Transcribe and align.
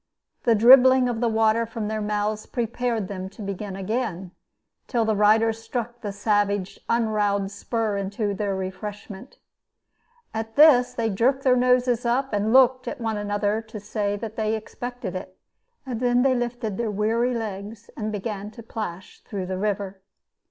The 0.45 0.55
dribbling 0.55 1.07
of 1.07 1.21
the 1.21 1.27
water 1.29 1.63
from 1.67 1.87
their 1.87 2.01
mouths 2.01 2.47
prepared 2.47 3.07
them 3.07 3.29
to 3.29 3.43
begin 3.43 3.75
again, 3.75 4.31
till 4.87 5.05
the 5.05 5.15
riders 5.15 5.61
struck 5.61 6.01
the 6.01 6.11
savage 6.11 6.79
unroweled 6.89 7.51
spur 7.51 7.97
into 7.97 8.33
their 8.33 8.55
refreshment. 8.55 9.37
At 10.33 10.55
this 10.55 10.95
they 10.95 11.11
jerked 11.11 11.43
their 11.43 11.55
noses 11.55 12.03
up, 12.03 12.33
and 12.33 12.51
looked 12.51 12.87
at 12.87 12.99
one 12.99 13.15
another 13.17 13.61
to 13.61 13.79
say 13.79 14.15
that 14.15 14.37
they 14.37 14.55
expected 14.55 15.15
it, 15.15 15.37
and 15.85 15.99
then 15.99 16.23
they 16.23 16.33
lifted 16.33 16.77
their 16.77 16.89
weary 16.89 17.35
legs 17.35 17.91
and 17.95 18.11
began 18.11 18.49
to 18.49 18.63
plash 18.63 19.21
through 19.23 19.45
the 19.45 19.59
river. 19.59 20.01